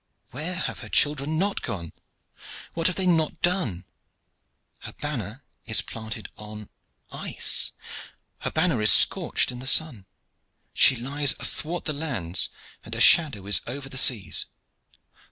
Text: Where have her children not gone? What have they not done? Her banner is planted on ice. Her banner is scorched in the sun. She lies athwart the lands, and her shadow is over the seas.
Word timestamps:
Where 0.31 0.55
have 0.55 0.79
her 0.79 0.89
children 0.89 1.37
not 1.37 1.61
gone? 1.61 1.93
What 2.73 2.87
have 2.87 2.95
they 2.95 3.05
not 3.05 3.39
done? 3.43 3.85
Her 4.79 4.93
banner 4.93 5.43
is 5.67 5.83
planted 5.83 6.27
on 6.37 6.69
ice. 7.11 7.73
Her 8.39 8.49
banner 8.49 8.81
is 8.81 8.91
scorched 8.91 9.51
in 9.51 9.59
the 9.59 9.67
sun. 9.67 10.07
She 10.73 10.95
lies 10.95 11.35
athwart 11.39 11.85
the 11.85 11.93
lands, 11.93 12.49
and 12.83 12.95
her 12.95 12.99
shadow 12.99 13.45
is 13.45 13.61
over 13.67 13.89
the 13.89 13.95
seas. 13.99 14.47